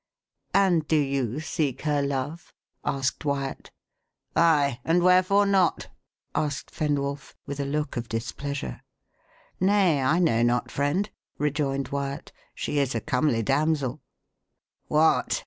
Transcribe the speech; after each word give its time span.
"And 0.55 0.87
do 0.87 0.95
you 0.95 1.41
seek 1.41 1.83
her 1.83 2.01
love?" 2.01 2.55
asked 2.83 3.23
Wyat. 3.23 3.69
"Ay, 4.35 4.79
and 4.83 5.03
wherefore 5.03 5.45
not?" 5.45 5.89
asked 6.33 6.71
Fenwolf, 6.71 7.35
with 7.45 7.59
a 7.59 7.65
look 7.65 7.97
of 7.97 8.09
displeasure. 8.09 8.81
"Nay, 9.59 10.01
I 10.01 10.17
know 10.17 10.41
not, 10.41 10.71
friend," 10.71 11.07
rejoined 11.37 11.89
Wyat. 11.89 12.31
"She 12.55 12.79
is 12.79 12.95
a 12.95 12.99
comely 12.99 13.43
damsel." 13.43 14.01
"What! 14.87 15.39